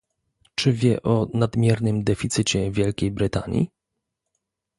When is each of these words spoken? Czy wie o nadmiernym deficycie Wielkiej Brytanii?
Czy 0.55 0.73
wie 0.73 1.01
o 1.03 1.27
nadmiernym 1.33 2.03
deficycie 2.03 2.71
Wielkiej 2.71 3.11
Brytanii? 3.11 3.69